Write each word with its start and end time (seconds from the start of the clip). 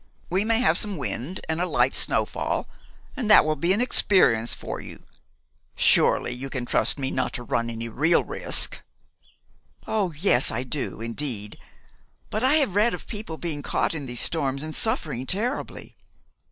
We 0.31 0.43
may 0.43 0.61
have 0.61 0.79
some 0.79 0.97
wind 0.97 1.41
and 1.47 1.61
a 1.61 1.67
light 1.67 1.93
snowfall, 1.93 2.67
and 3.15 3.29
that 3.29 3.45
will 3.45 3.55
be 3.55 3.71
an 3.71 3.81
experience 3.81 4.51
for 4.51 4.79
you. 4.81 5.03
Surely 5.75 6.33
you 6.33 6.49
can 6.49 6.65
trust 6.65 6.97
me 6.97 7.11
not 7.11 7.33
to 7.33 7.43
run 7.43 7.69
any 7.69 7.87
real 7.87 8.23
risk?" 8.23 8.81
"Oh, 9.85 10.11
yes. 10.13 10.49
I 10.49 10.63
do, 10.63 11.01
indeed. 11.01 11.59
But 12.31 12.43
I 12.43 12.55
have 12.55 12.73
read 12.73 12.95
of 12.95 13.05
people 13.05 13.37
being 13.37 13.61
caught 13.61 13.93
in 13.93 14.07
these 14.07 14.21
storms 14.21 14.63
and 14.63 14.75
suffering 14.75 15.27
terribly." 15.27 15.95